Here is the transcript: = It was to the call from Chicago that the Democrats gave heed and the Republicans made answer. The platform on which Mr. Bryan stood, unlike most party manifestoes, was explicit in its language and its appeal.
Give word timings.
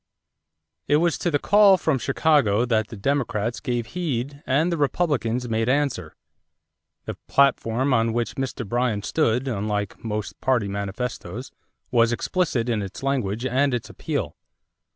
= 0.47 0.87
It 0.87 0.95
was 0.97 1.15
to 1.19 1.29
the 1.29 1.37
call 1.37 1.77
from 1.77 1.99
Chicago 1.99 2.65
that 2.65 2.87
the 2.87 2.97
Democrats 2.97 3.59
gave 3.59 3.85
heed 3.85 4.41
and 4.47 4.71
the 4.71 4.77
Republicans 4.77 5.47
made 5.47 5.69
answer. 5.69 6.15
The 7.05 7.17
platform 7.27 7.93
on 7.93 8.11
which 8.11 8.33
Mr. 8.33 8.67
Bryan 8.67 9.03
stood, 9.03 9.47
unlike 9.47 10.03
most 10.03 10.41
party 10.41 10.67
manifestoes, 10.67 11.51
was 11.91 12.11
explicit 12.11 12.67
in 12.67 12.81
its 12.81 13.03
language 13.03 13.45
and 13.45 13.75
its 13.75 13.91
appeal. 13.91 14.35